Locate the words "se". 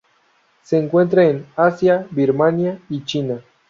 0.63-0.79